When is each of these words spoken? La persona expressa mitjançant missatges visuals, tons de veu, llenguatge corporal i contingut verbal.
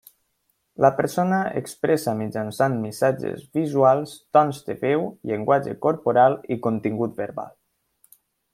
La 0.85 0.89
persona 0.99 1.41
expressa 1.59 2.15
mitjançant 2.21 2.77
missatges 2.85 3.45
visuals, 3.59 4.15
tons 4.39 4.63
de 4.71 4.77
veu, 4.87 5.05
llenguatge 5.33 5.77
corporal 5.87 6.39
i 6.57 6.59
contingut 6.69 7.15
verbal. 7.23 7.55